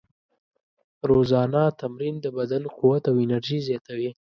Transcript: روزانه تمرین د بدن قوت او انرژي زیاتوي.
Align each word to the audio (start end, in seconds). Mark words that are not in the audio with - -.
روزانه 1.09 1.63
تمرین 1.81 2.15
د 2.21 2.25
بدن 2.37 2.63
قوت 2.77 3.03
او 3.09 3.15
انرژي 3.25 3.59
زیاتوي. 3.67 4.09